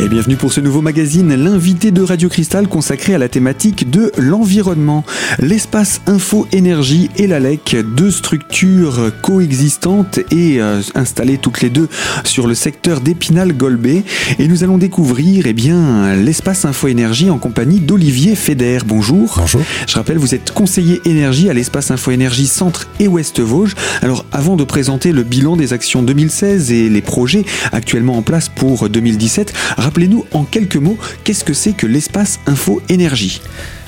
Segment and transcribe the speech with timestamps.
[0.00, 4.12] Et bienvenue pour ce nouveau magazine, l'invité de Radio Cristal consacré à la thématique de
[4.16, 5.04] l'environnement.
[5.40, 11.88] L'espace Info Énergie et l'ALEC, deux structures coexistantes et euh, installées toutes les deux
[12.22, 14.04] sur le secteur d'Épinal-Golbet.
[14.38, 18.78] Et nous allons découvrir eh bien, l'espace Info Énergie en compagnie d'Olivier Feder.
[18.86, 19.34] Bonjour.
[19.36, 19.62] Bonjour.
[19.88, 23.74] Je rappelle, vous êtes conseiller énergie à l'espace Info Énergie Centre et Ouest Vosges.
[24.02, 28.48] Alors avant de présenter le bilan des actions 2016 et les projets actuellement en place
[28.48, 29.52] pour 2017,
[29.88, 33.40] Rappelez-nous en quelques mots, qu'est-ce que c'est que l'espace Info Énergie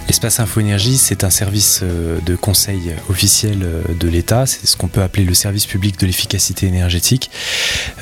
[0.07, 4.45] L'espace Info Énergie, c'est un service euh, de conseil officiel euh, de l'État.
[4.47, 7.31] C'est ce qu'on peut appeler le service public de l'efficacité énergétique.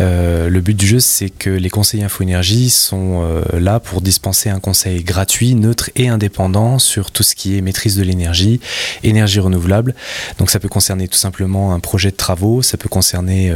[0.01, 4.48] Euh, le but du jeu, c'est que les conseillers Info Énergie sont là pour dispenser
[4.48, 8.60] un conseil gratuit, neutre et indépendant sur tout ce qui est maîtrise de l'énergie,
[9.02, 9.95] énergie renouvelable.
[10.38, 13.52] Donc ça peut concerner tout simplement un projet de travaux, ça peut concerner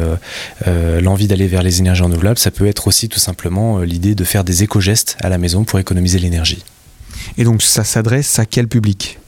[0.66, 4.44] l'envie d'aller vers les énergies renouvelables, ça peut être aussi tout simplement l'idée de faire
[4.44, 6.62] des éco-gestes à la maison pour économiser l'énergie.
[7.38, 9.18] Et donc ça s'adresse à quel public?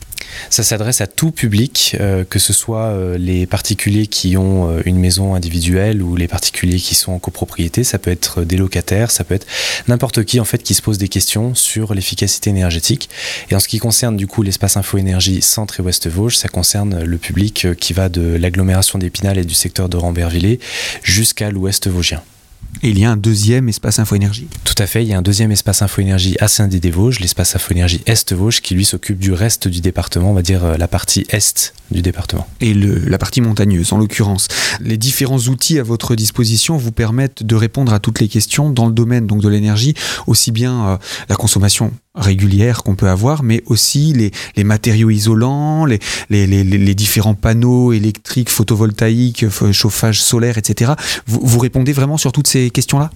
[0.51, 4.83] Ça s'adresse à tout public, euh, que ce soit euh, les particuliers qui ont euh,
[4.85, 7.85] une maison individuelle ou les particuliers qui sont en copropriété.
[7.85, 9.47] Ça peut être des locataires, ça peut être
[9.89, 13.09] n'importe qui en fait qui se pose des questions sur l'efficacité énergétique.
[13.51, 16.49] Et en ce qui concerne du coup l'espace info énergie Centre et Ouest Vosges, ça
[16.49, 20.61] concerne le public qui va de l'agglomération d'Épinal et du secteur de Rambervillers
[21.03, 22.23] jusqu'à l'Ouest vosgien.
[22.83, 24.49] Et il y a un deuxième espace info-énergie.
[24.65, 28.61] Tout à fait, il y a un deuxième espace info-énergie à Saint-Dié-des-Vosges, l'espace info-énergie Est-Vosges,
[28.61, 32.03] qui lui s'occupe du reste du département, on va dire euh, la partie Est du
[32.03, 32.47] département.
[32.61, 34.49] Et le, la partie montagneuse, en l'occurrence.
[34.81, 38.87] Les différents outils à votre disposition vous permettent de répondre à toutes les questions dans
[38.87, 39.95] le domaine donc de l'énergie,
[40.27, 40.97] aussi bien euh,
[41.29, 45.99] la consommation régulière qu'on peut avoir, mais aussi les, les matériaux isolants, les,
[46.31, 50.93] les, les, les, différents panneaux électriques, photovoltaïques, chauffage solaire, etc.
[51.27, 53.11] Vous, vous répondez vraiment sur toutes ces questions-là?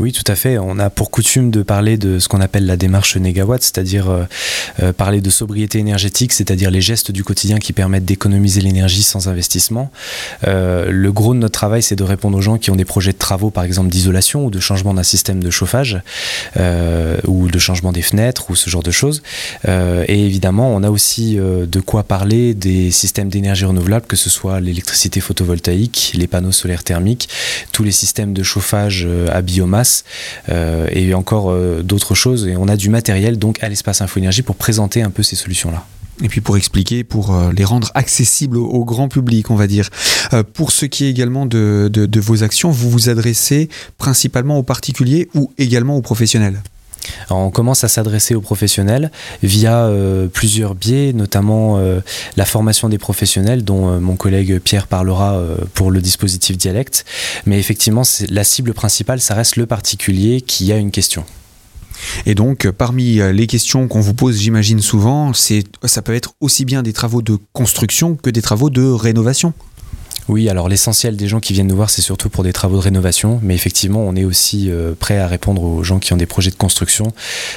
[0.00, 0.58] Oui, tout à fait.
[0.58, 4.24] On a pour coutume de parler de ce qu'on appelle la démarche négawatt, c'est-à-dire euh,
[4.80, 9.28] euh, parler de sobriété énergétique, c'est-à-dire les gestes du quotidien qui permettent d'économiser l'énergie sans
[9.28, 9.90] investissement.
[10.46, 13.12] Euh, le gros de notre travail, c'est de répondre aux gens qui ont des projets
[13.12, 16.00] de travaux, par exemple d'isolation ou de changement d'un système de chauffage
[17.26, 19.22] ou de changement des fenêtres ou ce genre de choses.
[19.66, 24.60] et évidemment, on a aussi de quoi parler des systèmes d'énergie renouvelable, que ce soit
[24.60, 27.28] l'électricité photovoltaïque, les panneaux solaires thermiques,
[27.72, 29.87] tous les systèmes de chauffage à biomasse
[30.48, 32.46] euh, et encore euh, d'autres choses.
[32.46, 35.36] Et on a du matériel donc à l'espace Info Énergie pour présenter un peu ces
[35.36, 35.84] solutions-là.
[36.22, 39.88] Et puis pour expliquer, pour euh, les rendre accessibles au, grand public, on va dire.
[40.52, 45.52] pour ce qui est également de vos actions, vous vous adressez principalement aux particuliers ou
[45.58, 46.60] également aux professionnels?
[47.30, 49.10] On commence à s'adresser aux professionnels
[49.42, 52.00] via euh, plusieurs biais, notamment euh,
[52.36, 55.40] la formation des professionnels, dont euh, mon collègue Pierre parlera
[55.74, 57.04] pour le dispositif dialecte.
[57.46, 61.24] Mais effectivement, la cible principale, ça reste le particulier qui a une question.
[62.26, 66.82] Et donc, parmi les questions qu'on vous pose, j'imagine souvent, ça peut être aussi bien
[66.82, 69.52] des travaux de construction que des travaux de rénovation.
[70.26, 72.82] Oui, alors l'essentiel des gens qui viennent nous voir, c'est surtout pour des travaux de
[72.82, 76.26] rénovation, mais effectivement, on est aussi euh, prêt à répondre aux gens qui ont des
[76.26, 77.12] projets de construction,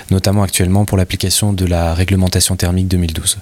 [0.10, 3.38] notamment actuellement pour l'application de la réglementation thermique 2012.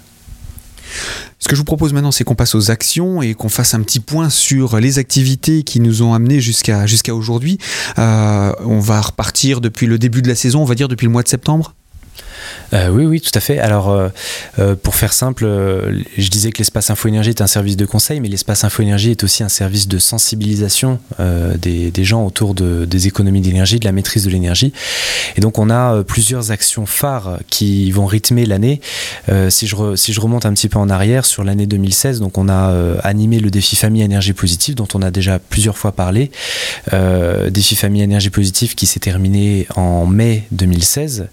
[1.40, 3.82] Ce que je vous propose maintenant, c'est qu'on passe aux actions et qu'on fasse un
[3.82, 7.60] petit point sur les activités qui nous ont amenés jusqu'à aujourd'hui.
[7.98, 11.12] Euh, on va repartir depuis le début de la saison, on va dire depuis le
[11.12, 11.76] mois de septembre?
[12.74, 13.60] Euh, oui, oui, tout à fait.
[13.60, 14.10] Alors, euh,
[14.60, 18.28] euh, pour faire simple, je disais que l'espace Info-Énergie est un service de conseil, mais
[18.28, 21.00] l'espace Info-Énergie est aussi un service de sensibilisation
[21.58, 24.74] des, gens autour de, des économies d'énergie, de la maîtrise de l'énergie.
[25.36, 28.82] Et donc, on a plusieurs actions phares qui vont rythmer l'année.
[29.50, 32.50] si, je si je remonte un petit peu en arrière, sur l'année 2016, donc on
[32.50, 32.74] a
[33.04, 36.32] animé le défi famille énergie positive, dont on a déjà plusieurs fois parlé.
[37.50, 41.28] défi famille énergie positive qui s'est terminé en mai 2016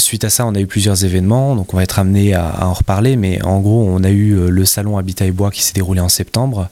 [0.00, 2.72] suite à ça, on a eu plusieurs événements, donc on va être amené à, en
[2.72, 5.72] reparler, mais en gros, on a eu euh, le salon Habitat et Bois qui s'est
[5.72, 6.68] déroulé en septembre,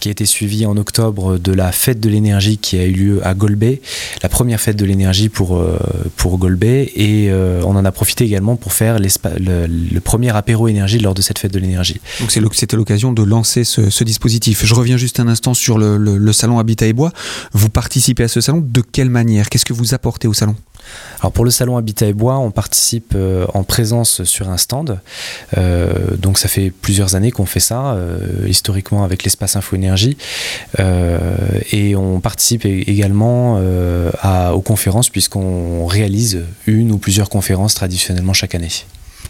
[0.00, 3.26] qui a été suivi en octobre de la fête de l'énergie qui a eu lieu
[3.26, 3.80] à Golbet,
[4.22, 5.78] la première fête de l'énergie pour, euh,
[6.16, 10.98] pour Golbet, et euh, on en a profité également pour faire le, premier apéro énergie
[10.98, 12.00] lors de cette fête de l'énergie.
[12.18, 14.64] Donc c'était l'occasion de lancer ce, dispositif.
[14.64, 17.12] Je reviens juste un instant sur le, le salon Habitat et Bois.
[17.52, 19.50] Vous participez à ce salon de quelle manière?
[19.50, 20.56] Qu'est-ce que vous apportez au salon?
[21.20, 25.00] Alors pour le salon Habitat et Bois, on participe euh, en présence sur un stand.
[25.58, 30.16] Euh, donc ça fait plusieurs années qu'on fait ça, euh, historiquement avec l'espace Info Énergie.
[30.78, 33.60] et on participe également
[34.54, 38.70] aux conférences puisqu'on réalise une ou plusieurs conférences traditionnellement chaque année.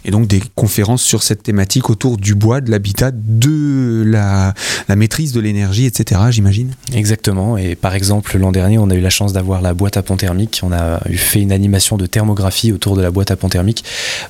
[0.03, 4.53] Et donc des conférences sur cette thématique autour du bois, de l'habitat, de la,
[4.95, 7.57] maîtrise de l'énergie, etc., j'imagine Exactement.
[7.57, 10.17] Et par exemple, l'an dernier, on a eu la chance d'avoir la boîte à pont
[10.17, 10.61] thermique.
[10.63, 13.83] On a fait une animation de thermographie autour de la boîte à pont thermique.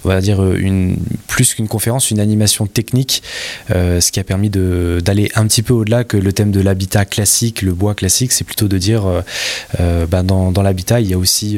[0.03, 0.93] On va dire euh,
[1.27, 3.23] plus qu'une conférence, une animation technique,
[3.71, 7.05] euh, ce qui a permis d'aller un petit peu au-delà que le thème de l'habitat
[7.05, 8.33] classique, le bois classique.
[8.33, 9.03] C'est plutôt de dire,
[9.79, 11.57] euh, bah, dans, dans l'habitat, il y a aussi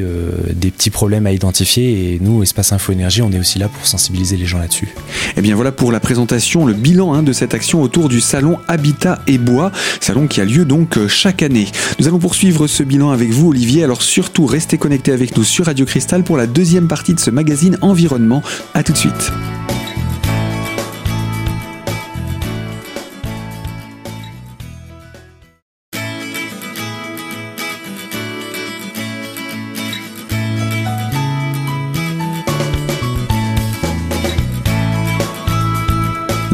[0.52, 2.14] des petits problèmes à identifier.
[2.14, 5.72] Et nous, Espace Info Énergie, on est aussi là pour sensibiliser Et eh bien voilà
[5.72, 9.72] pour la présentation, le bilan hein, de cette action autour du salon Habitat et Bois,
[10.00, 11.68] salon qui a lieu donc euh, chaque année.
[11.98, 15.66] Nous allons poursuivre ce bilan avec vous Olivier, alors surtout restez connectés avec nous sur
[15.66, 18.42] Radio Cristal pour la deuxième partie de ce magazine Environnement.
[18.74, 19.32] A tout de suite.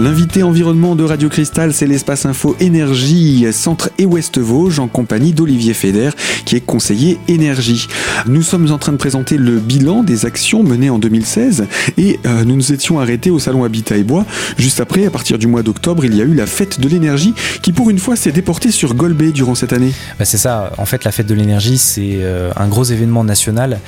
[0.01, 5.35] L'invité environnement de Radio Cristal, c'est l'espace info énergie Centre et Ouest Vosges en compagnie
[5.35, 6.09] d'Olivier Feder
[6.47, 7.87] qui est conseiller énergie.
[8.25, 11.67] Nous sommes en train de présenter le bilan des actions menées en 2016
[11.99, 14.25] et euh, nous nous étions arrêtés au salon Habitat et Bois.
[14.57, 17.35] Juste après, à partir du mois d'octobre, il y a eu la fête de l'énergie
[17.61, 19.93] qui pour une fois s'est déportée sur Golbet durant cette année.
[20.19, 23.79] Bah, c'est ça, en fait la fête de l'énergie c'est euh, un gros événement national.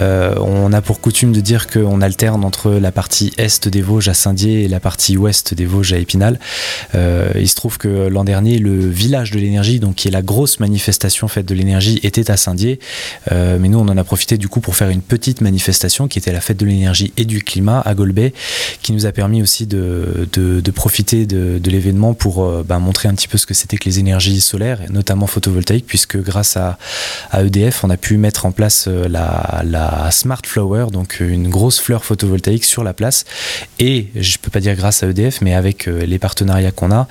[0.00, 4.08] Euh, on a pour coutume de dire qu'on alterne entre la partie est des Vosges
[4.08, 6.38] à Saint-Dié et la partie ouest des Vosges à Épinal.
[6.94, 10.22] Euh, il se trouve que l'an dernier, le village de l'énergie, donc qui est la
[10.22, 12.78] grosse manifestation faite de l'énergie, était à Saint-Dié.
[13.30, 16.18] Euh, mais nous, on en a profité du coup pour faire une petite manifestation qui
[16.18, 18.32] était la fête de l'énergie et du climat à Golbet,
[18.82, 20.28] qui nous a permis aussi de,
[20.74, 23.98] profiter de, l'événement pour euh, bah, montrer un petit peu ce que c'était que les
[23.98, 26.78] énergies solaires, notamment photovoltaïques, puisque grâce à,
[27.32, 32.64] EDF, on a pu mettre en place la, Smart Flower, donc une grosse fleur photovoltaïque
[32.64, 33.24] sur la place.
[33.78, 37.08] Et je peux pas dire grâce à EDF, mais avec euh, les partenariats qu'on a,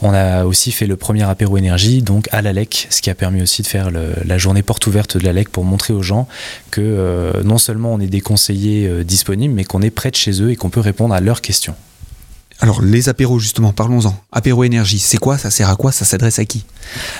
[0.00, 3.42] on a aussi fait le premier apéro énergie, donc à l'ALEC, ce qui a permis
[3.42, 6.28] aussi de faire la journée porte ouverte de l'ALEC pour montrer aux gens
[6.70, 10.16] que euh, non seulement on est des conseillers euh, disponibles, mais qu'on est près de
[10.16, 11.74] chez eux et qu'on peut répondre à leurs questions.
[12.60, 14.14] Alors les apéros justement, parlons-en.
[14.30, 15.38] Apéro énergie, c'est quoi?
[15.38, 15.92] Ça sert à quoi?
[15.92, 16.64] Ça s'adresse à qui?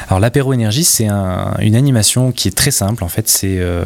[0.09, 3.05] Alors l'apéro énergie, c'est une animation qui est très simple.
[3.05, 3.85] En fait, c'est euh,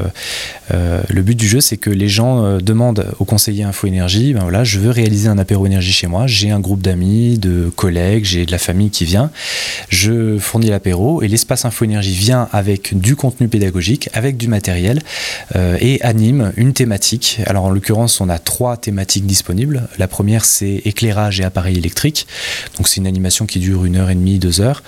[0.73, 4.35] euh, le but du jeu, c'est que les gens euh, demandent au conseiller info énergie,
[4.35, 6.27] ben voilà, je veux réaliser un apéro énergie chez moi.
[6.27, 9.31] J'ai un groupe d'amis, de collègues, j'ai de la famille qui vient.
[9.89, 15.01] Je fournis l'apéro et l'espace info énergie vient avec du contenu pédagogique, avec du matériel
[15.55, 17.41] et anime une thématique.
[17.47, 19.89] Alors en l'occurrence, on a trois thématiques disponibles.
[19.99, 22.27] La première, c'est éclairage et appareil électrique.
[22.77, 24.83] Donc c'est une animation qui dure une heure et demie, deux heures,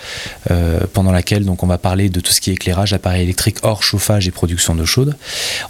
[0.50, 3.58] euh, pendant laquelle donc on va parler de tout ce qui est éclairage, appareil électrique
[3.62, 5.16] hors chauffage et production d'eau chaude.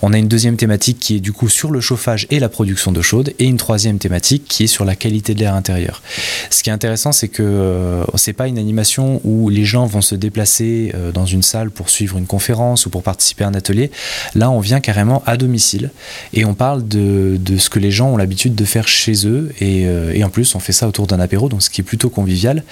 [0.03, 2.93] On a une deuxième thématique qui est du coup sur le chauffage et la production
[2.93, 6.03] d'eau chaude, et une troisième thématique qui est sur la qualité de l'air intérieur.
[6.51, 10.01] Ce qui est intéressant, c'est que euh, c'est pas une animation où les gens vont
[10.01, 13.55] se déplacer euh, dans une salle pour suivre une conférence ou pour participer à un
[13.55, 13.91] atelier.
[14.35, 15.91] Là, on vient carrément à domicile
[16.33, 19.53] et on parle de, de ce que les gens ont l'habitude de faire chez eux,
[19.61, 22.11] et, et en plus on fait ça autour d'un apéro, donc ce qui est plutôt
[22.11, 22.63] convivial.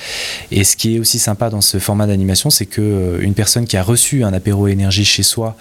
[0.51, 3.67] Et ce qui est aussi sympa dans ce format d'animation, c'est que euh, une personne
[3.67, 5.57] qui a reçu un apéro énergie chez soi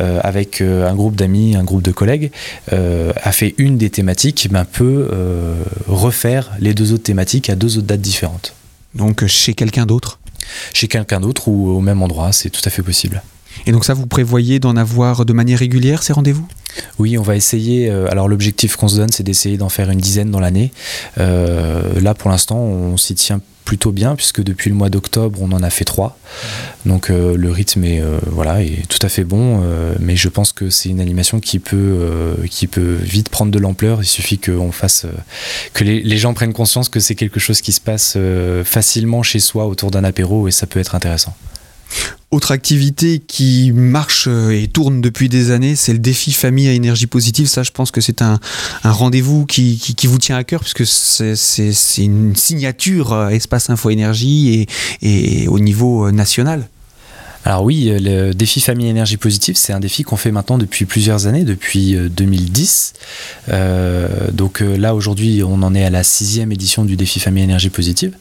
[0.00, 2.30] euh, avec euh, un groupe d'amis, un groupe de collègues,
[2.70, 5.08] a fait une des thématiques, ben, peut
[5.88, 8.54] refaire les deux autres thématiques à deux autres dates différentes.
[8.94, 10.18] Donc chez quelqu'un d'autre?
[10.72, 13.22] Chez quelqu'un d'autre ou au même endroit, c'est tout à fait possible.
[13.64, 16.46] Et donc ça, vous prévoyez d'en avoir de manière régulière ces rendez-vous?
[16.98, 17.90] Oui, on va essayer.
[17.90, 20.72] Euh, alors l'objectif qu'on se donne, c'est d'essayer d'en faire une dizaine dans l'année.
[21.18, 25.50] Euh, là, pour l'instant, on s'y tient plutôt bien puisque depuis le mois d'octobre, on
[25.50, 26.16] en a fait trois.
[26.84, 29.60] Donc euh, le rythme est voilà est tout à fait bon,
[29.98, 34.02] mais je pense que c'est une animation qui peut qui peut vite prendre de l'ampleur.
[34.02, 35.06] Il suffit fasse
[35.74, 38.16] que les, gens prennent conscience que c'est quelque chose qui se passe
[38.64, 41.34] facilement chez soi autour d'un apéro et ça peut être intéressant.
[42.36, 46.72] Autre activité qui marche euh, et tourne depuis des années, c'est le défi famille à
[46.72, 47.46] énergie positive.
[47.46, 48.38] Ça, je pense que c'est un,
[48.84, 54.66] rendez-vous qui, vous tient à cœur, puisque c'est une signature euh, Espace Info Énergie
[55.00, 56.68] et au niveau euh, national.
[57.46, 60.84] Alors oui, euh, le défi famille énergie positive, c'est un défi qu'on fait maintenant depuis
[60.84, 62.92] plusieurs années, depuis 2010.
[63.48, 67.44] Euh, euh, donc là, aujourd'hui, on en est à la sixième édition du défi famille
[67.44, 68.14] énergie positive.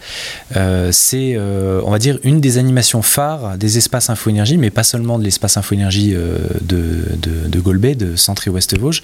[0.92, 5.18] c'est, on va dire, une des animations phares des espaces info énergie, mais pas seulement
[5.18, 9.02] de l'espace info énergie de, de, de de Centre et Ouest Vosges.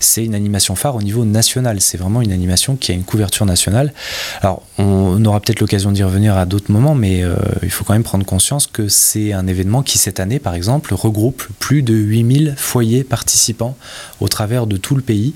[0.00, 1.80] C'est une animation phare au niveau national.
[1.80, 3.94] C'est vraiment une animation qui a une couverture nationale.
[4.42, 7.92] Alors, on aura peut-être l'occasion d'y revenir à d'autres moments, mais euh, il faut quand
[7.92, 11.94] même prendre conscience que c'est un événement qui, cette année, par exemple, regroupe plus de
[11.94, 13.76] 8000 foyers participants
[14.20, 15.34] au travers de tout le pays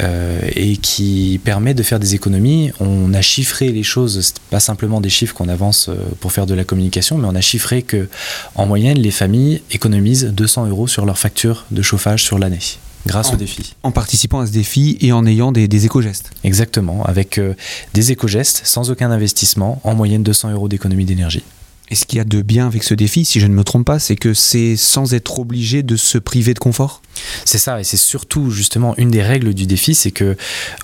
[0.00, 2.70] euh, et qui permet de faire des économies.
[2.78, 6.54] On a chiffré les choses, pas simplement des chiffres qu'on avance euh, pour faire de
[6.54, 8.08] la communication, mais on a chiffré que,
[8.54, 12.58] en moyenne, les familles économisent 200 euros sur leur facture de chauffage sur l'année
[13.06, 13.74] grâce au défi.
[13.82, 16.30] En participant à ce défi et en ayant des, éco-gestes.
[16.44, 17.54] Exactement, avec euh,
[17.94, 21.42] des éco-gestes sans aucun investissement, en moyenne 200 euros d'économie d'énergie.
[21.90, 23.86] Et ce qu'il y a de bien avec ce défi, si je ne me trompe
[23.86, 27.02] pas, c'est que c'est sans être obligé de se priver de confort
[27.44, 30.36] C'est ça, et c'est surtout justement une des règles du défi, c'est que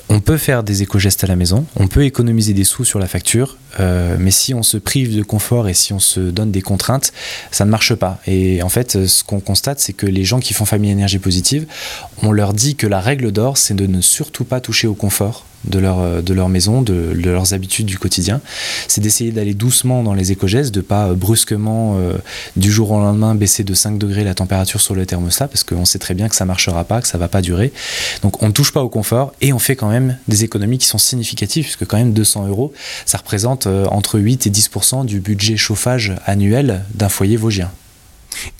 [0.08, 3.06] on peut faire des éco-gestes à la maison, on peut économiser des sous sur la
[3.06, 6.62] facture, euh, mais si on se prive de confort et si on se donne des
[6.62, 7.12] contraintes,
[7.50, 8.20] ça ne marche pas.
[8.26, 11.66] Et en fait, ce qu'on constate, c'est que les gens qui font famille énergie positive,
[12.22, 15.44] on leur dit que la règle d'or, c'est de ne surtout pas toucher au confort
[15.66, 18.40] de leur, euh, de leur maison, de, leurs habitudes du quotidien.
[18.88, 22.18] C'est d'essayer d'aller doucement dans les éco-gestes, de pas euh, brusquement, euh,
[22.56, 25.84] du jour au lendemain, baisser de 5 degrés la température sur le thermostat, parce qu'on
[25.84, 27.72] sait très bien que ça marchera pas, que ça va pas durer.
[28.22, 30.86] Donc on ne touche pas au confort et on fait quand même des économies qui
[30.86, 32.72] sont significatives, puisque quand même 200 euros,
[33.06, 37.70] ça représente entre 8 et 10% du budget chauffage annuel d'un foyer vosgien.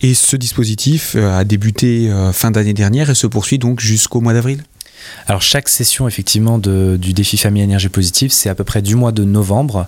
[0.00, 4.62] Et ce dispositif a débuté fin d'année dernière et se poursuit donc jusqu'au mois d'avril?
[5.26, 8.94] Alors chaque session effectivement de, du défi famille énergie positive, c'est à peu près du
[8.94, 9.86] mois de novembre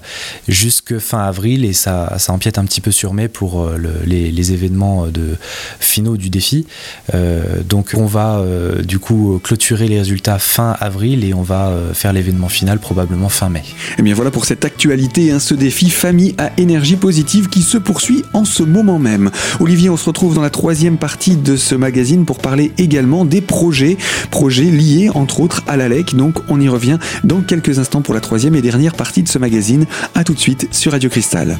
[0.48, 4.46] jusqu'à fin avril et ça, ça empiète un petit peu sur mai pour euh, les,
[4.46, 5.36] événements de
[5.80, 6.66] finaux du défi.
[7.14, 11.72] Euh, donc on va euh, du coup clôturer les résultats fin avril et on va
[11.94, 13.62] faire l'événement final probablement fin mai.
[13.66, 17.62] Et eh bien voilà pour cette actualité, hein, ce défi famille à énergie positive qui
[17.62, 19.30] se poursuit en ce moment même.
[19.58, 23.40] Olivier, on se retrouve dans la troisième partie de ce magazine pour parler également des
[23.40, 23.96] projets,
[24.30, 26.14] projets liés entre autres à l'ALEC.
[26.14, 29.38] Donc on y revient dans quelques instants pour la troisième et dernière partie de ce
[29.38, 29.86] magazine.
[30.14, 31.58] A tout de suite sur Radio Cristal.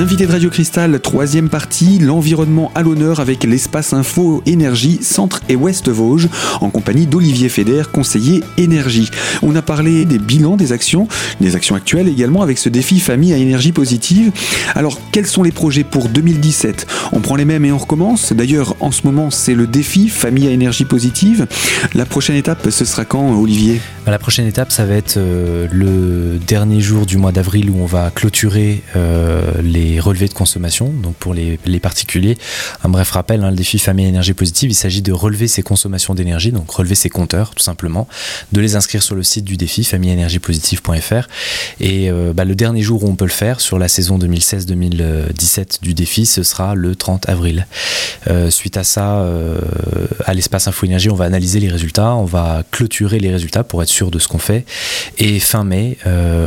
[0.00, 5.56] L'invité de Radio Cristal, troisième partie, l'environnement à l'honneur avec l'espace info énergie Centre et
[5.56, 6.30] Ouest Vosges,
[6.62, 9.10] en compagnie d'Olivier Feder, conseiller énergie.
[9.42, 11.06] On a parlé des bilans des actions,
[11.42, 14.32] des actions actuelles également avec ce défi famille à énergie positive.
[14.74, 18.32] Alors, quels sont les projets pour 2017 On prend les mêmes et on recommence.
[18.32, 21.46] D'ailleurs, en ce moment, c'est le défi famille à énergie positive.
[21.92, 23.82] La prochaine étape, ce sera quand, Olivier?
[24.06, 27.86] La prochaine étape, ça va être euh, le dernier jour du mois d'avril où on
[27.86, 29.52] va clôturer euh,
[29.90, 30.88] les de consommation.
[30.88, 32.36] Donc pour les, particuliers,
[32.84, 36.14] un bref rappel, hein, le défi famille énergie positive, il s'agit de relever ses consommations
[36.14, 38.06] d'énergie, donc relever ses compteurs tout simplement,
[38.52, 41.28] de les inscrire sur le site du défi familleénergiepositive.fr.
[41.80, 45.82] Et euh, bah, le dernier jour où on peut le faire sur la saison 2016-2017
[45.82, 47.66] du défi, ce sera le 30 avril.
[48.28, 49.60] Euh, suite à ça, euh,
[50.26, 53.82] à l'espace Info Énergie, on va analyser les résultats, on va clôturer les résultats pour
[53.82, 54.64] être sûr de ce qu'on fait.
[55.18, 55.96] Et fin mai,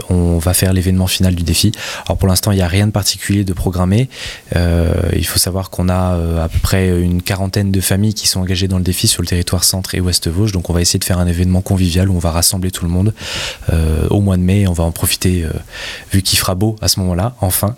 [0.09, 1.71] on va faire l'événement final du défi.
[2.05, 4.09] Alors pour l'instant, il n'y a rien de particulier de programmer.
[4.55, 8.27] Euh, il faut savoir qu'on a euh, à peu près une quarantaine de familles qui
[8.27, 10.51] sont engagées dans le défi sur le territoire centre et ouest Vosges.
[10.51, 12.91] Donc on va essayer de faire un événement convivial où on va rassembler tout le
[12.91, 13.13] monde
[13.71, 14.67] euh, au mois de mai.
[14.67, 15.45] On va en profiter,
[16.11, 17.75] vu qu'il fera beau à ce moment-là, enfin,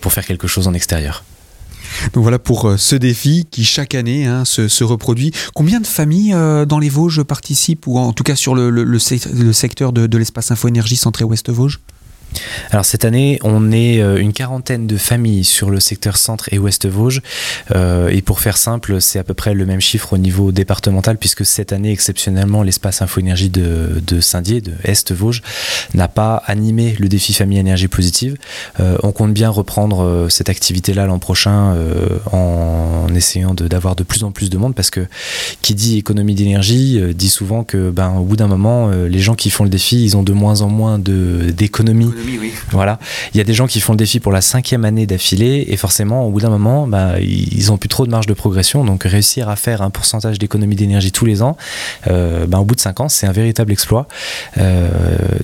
[0.00, 1.24] pour faire quelque chose en extérieur.
[2.12, 5.32] Donc voilà pour ce défi qui chaque année hein, se, reproduit.
[5.54, 6.34] Combien de familles
[6.66, 8.98] dans les Vosges participent, ou en tout cas sur le,
[9.52, 11.80] secteur de, l'espace Info Énergie Centre et Ouest Vosges?
[12.70, 16.58] Alors cette année, on est euh, une quarantaine de familles sur le secteur centre et
[16.58, 17.22] ouest Vosges.
[17.74, 21.18] Euh, et pour faire simple, c'est à peu près le même chiffre au niveau départemental,
[21.18, 25.42] puisque cette année, exceptionnellement, l'espace Info-Énergie de, de Saint-Dié, de Est Vosges,
[25.94, 28.36] n'a pas animé le défi famille énergie positive.
[28.78, 31.76] Euh, on compte bien reprendre cette activité-là l'an prochain
[32.32, 35.06] en essayant d'avoir de, plus en plus de monde, parce que
[35.62, 39.50] qui dit économie d'énergie dit souvent que ben, au bout d'un moment, les gens qui
[39.50, 42.12] font le défi, ils ont de moins en moins d'économie
[42.70, 42.98] voilà.
[43.34, 45.76] Il y a des gens qui font le défi pour la cinquième année d'affilée et
[45.76, 48.84] forcément, au bout d'un moment, bah, ils ont plus trop de marge de progression.
[48.84, 51.56] Donc, réussir à faire un pourcentage d'économie d'énergie tous les ans,
[52.08, 54.06] euh, bah, au bout de cinq ans, c'est un véritable exploit.
[54.58, 54.88] Euh,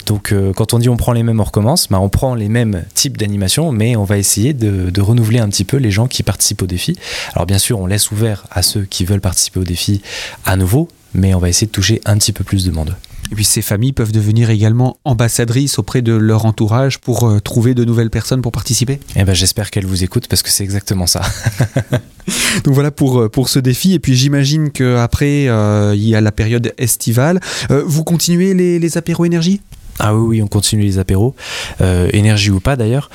[0.06, 2.48] donc, euh, quand on dit on prend les mêmes, on recommence, bah, on prend les
[2.48, 6.22] mêmes types d'animation, mais on va essayer de, renouveler un petit peu les gens qui
[6.22, 6.96] participent au défi.
[7.34, 10.02] Alors, bien sûr, on laisse ouvert à ceux qui veulent participer au défi
[10.44, 12.96] à nouveau, mais on va essayer de toucher un petit peu plus de monde.
[13.30, 17.74] Et puis ces familles peuvent devenir également ambassadrices auprès de leur entourage pour euh, trouver
[17.74, 21.06] de nouvelles personnes pour participer Eh ben j'espère qu'elles vous écoutent parce que c'est exactement
[21.06, 21.22] ça.
[22.64, 23.94] Donc voilà pour, euh, pour ce défi.
[23.94, 27.40] Et puis j'imagine qu'après, euh, il y a la période estivale.
[27.70, 29.60] vous continuez les, les apéros énergie
[29.98, 31.34] Ah oui, oui, on continue les apéros,
[31.80, 33.10] euh, énergie ou pas d'ailleurs.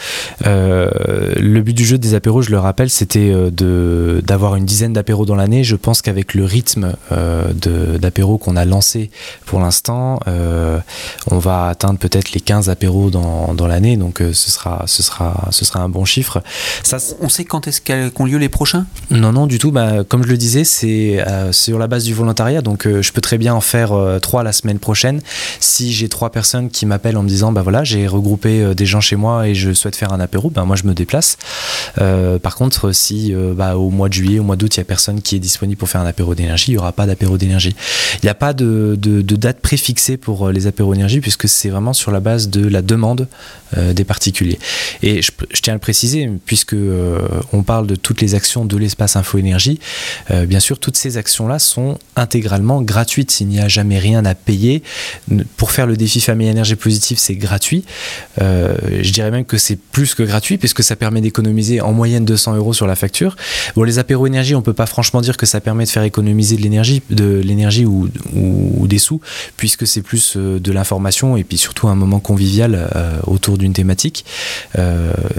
[0.48, 0.90] Euh,
[1.38, 4.94] le but du jeu des apéros, je le rappelle, c'était euh, de d'avoir une dizaine
[4.94, 5.64] d'apéros dans l'année.
[5.64, 6.94] Je pense qu'avec le rythme
[8.00, 9.10] d'apéros qu'on a lancé
[9.46, 10.20] pour l'instant,
[11.30, 15.48] on va atteindre peut-être les 15 apéros dans, dans l'année, donc ce, sera, ce, sera,
[15.52, 16.42] ce sera un bon chiffre.
[16.84, 18.86] Ça, on sait quand est-ce qu'ont lieu les prochains?
[19.10, 19.72] Non, non, du tout.
[19.72, 23.38] Bah, comme je le disais, c'est sur la base du volontariat, donc je peux très
[23.38, 25.22] bien en faire trois la semaine prochaine.
[25.60, 28.86] Si j'ai trois personnes qui m'appellent en me disant bah voilà j'ai regroupé euh, des
[28.86, 31.38] gens chez moi et je souhaite faire un apéro, ben moi je me déplace.
[32.00, 34.82] Euh, par contre si euh, bah, au mois de juillet, au mois d'août il y
[34.82, 37.38] a personne qui est disponible pour faire un apéro d'énergie, il n'y aura pas d'apéro
[37.38, 37.76] d'énergie.
[38.22, 42.12] Il n'y a pas de, date préfixée pour les apéros d'énergie puisque c'est vraiment sur
[42.12, 43.28] la base de la demande
[43.76, 44.60] des particuliers.
[45.02, 46.76] Et je, tiens à le préciser puisque
[47.54, 49.80] on parle de toutes les actions de l'espace info énergie,
[50.30, 53.40] bien sûr toutes ces actions là sont intégralement gratuites.
[53.42, 54.84] Il n'y a jamais rien à payer
[55.58, 57.84] pour faire le défi famille positive, c'est gratuit.
[58.42, 62.26] Euh, je dirais même que c'est plus que gratuit puisque ça permet d'économiser en moyenne
[62.26, 63.36] 200 euros sur la facture.
[63.76, 66.56] Bon, les apéros énergie, on peut pas franchement dire que ça permet de faire économiser
[66.56, 68.10] de l'énergie, de l'énergie ou,
[68.88, 69.22] des sous,
[69.58, 73.74] puisque c'est plus euh, de l'information et puis surtout un moment convivial euh, autour d'une
[73.74, 74.26] thématique.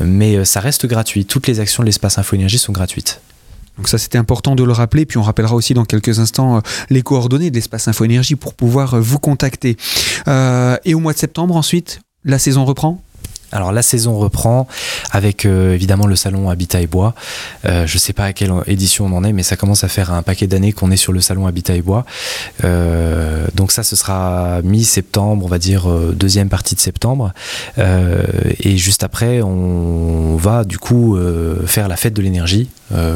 [0.03, 1.25] mais ça reste gratuit.
[1.25, 3.21] Toutes les actions de l'espace info énergie sont gratuites.
[3.79, 6.61] Donc ça c'était important de le rappeler, puis on rappellera aussi dans quelques instants euh,
[6.91, 9.77] les coordonnées de l'espace Info Énergie pour pouvoir euh, vous contacter.
[10.29, 13.01] Euh, et au mois de septembre ensuite, la saison reprend?
[13.51, 14.67] Alors la saison reprend
[15.11, 17.15] avec évidemment le salon Habitat et Bois.
[17.65, 20.11] Je ne sais pas à quelle édition on en est, mais ça commence à faire
[20.11, 22.07] un paquet d'années qu'on est sur le salon Habitat et Bois.
[22.63, 27.35] Donc ça, ce sera mi-septembre, on va dire deuxième partie de septembre.
[27.77, 31.19] et juste après, on va du coup
[31.67, 32.71] faire la fête de l'énergie,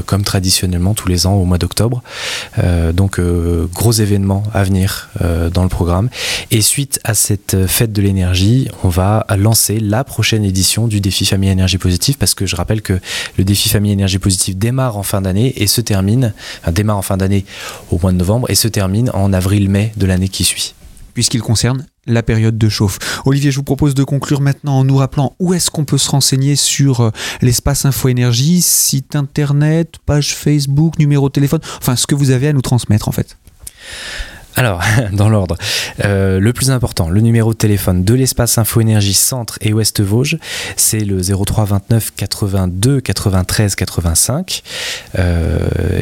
[0.06, 2.02] comme traditionnellement tous les ans au mois d'octobre.
[2.92, 3.20] donc
[3.72, 5.10] gros événement à venir
[5.52, 6.08] dans le programme.
[6.50, 11.26] Et suite à cette fête de l'énergie, on va lancer la prochaine édition du défi
[11.26, 12.98] famille énergie positive parce que je rappelle que
[13.38, 16.32] le défi famille énergie positive démarre en fin d'année et se termine,
[16.72, 17.44] démarre en fin d'année
[17.90, 20.74] au mois de novembre et se termine en avril-mai de l'année qui suit.
[21.14, 22.98] Puisqu'il concerne la période de chauffe.
[23.24, 26.10] Olivier, je vous propose de conclure maintenant en nous rappelant où est-ce qu'on peut se
[26.10, 27.10] renseigner sur euh,
[27.42, 32.48] l'espace Info Énergie, site internet, page Facebook, numéro de téléphone, enfin ce que vous avez
[32.48, 33.36] à nous transmettre en fait.
[34.56, 34.80] Alors,
[35.12, 35.56] dans l'ordre,
[36.04, 40.00] euh, le plus important, le numéro de téléphone de l'espace Info Énergie Centre et Ouest
[40.00, 40.38] Vosges,
[40.76, 44.62] c'est le 03 29 82 93 85.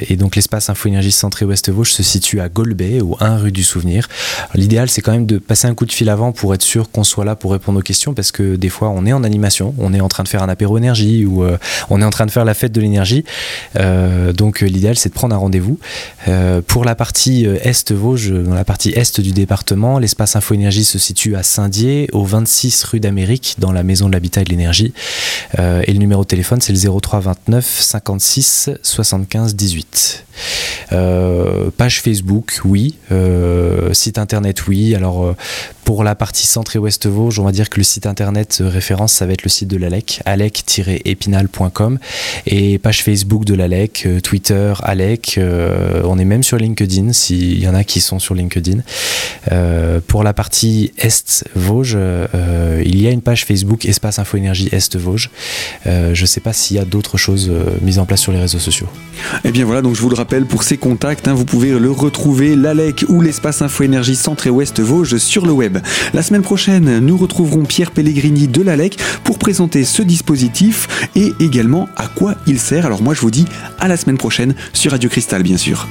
[0.09, 3.39] et donc l'espace Info Énergie Centre et Ouest Vosges se situe à Golbet, au 1
[3.39, 4.09] rue du Souvenir.
[4.55, 7.05] L'idéal, c'est quand même de passer un coup de fil avant pour être sûr qu'on
[7.05, 9.93] soit là pour répondre aux questions, parce que des fois, on est en animation, on
[9.93, 11.59] est en train de faire un apéro énergie ou euh,
[11.91, 13.25] on est en train de faire la fête de l'énergie.
[13.77, 15.79] Euh, donc l'idéal, c'est de prendre un rendez-vous.
[16.69, 19.99] pour la partie Est Vosges, dans la partie est du département.
[19.99, 24.13] L'espace Info Énergie se situe à Saint-Dié, au 26 rue d'Amérique, dans la maison de
[24.13, 24.93] l'habitat et de l'énergie.
[25.59, 30.25] Euh, et le numéro de téléphone, c'est le 03 29 56 75 18.
[31.77, 32.97] page Facebook, oui.
[33.13, 34.95] Euh, site internet, oui.
[34.95, 35.37] Alors, euh,
[35.85, 39.13] pour la partie centre et ouest Vosges, on va dire que le site internet référence,
[39.13, 41.99] ça va être le site de l'ALEC, alec-épinal.com.
[42.47, 45.39] Et page Facebook de l'ALEC, Twitter, ALEC.
[46.05, 48.81] on est même sur LinkedIn, s'il y en a qui sont sur LinkedIn.
[49.53, 54.37] Euh, pour la partie Est Vosges, euh, il y a une page Facebook Espace Info
[54.37, 55.31] Énergie Est Vosges.
[55.87, 57.51] Euh, je ne sais pas s'il y a d'autres choses
[57.83, 58.89] mises en place sur les réseaux sociaux.
[59.37, 61.79] Et eh bien voilà, donc je vous le rappelle, pour ces contacts, hein, vous pouvez
[61.79, 65.79] le retrouver, l'ALEC ou l'Espace Info Énergie Centre et Ouest Vosges sur le web.
[66.13, 71.89] La semaine prochaine, nous retrouverons Pierre Pellegrini de l'ALEC pour présenter ce dispositif et également
[71.97, 72.87] à quoi il sert.
[72.87, 73.47] Alors moi je vous dis
[73.79, 75.89] à la semaine prochaine sur Radio Cristal bien sûr.